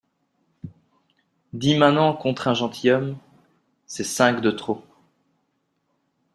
[1.53, 3.17] Dix manants contre un gentilhomme,
[3.85, 4.83] c’est cinq de trop.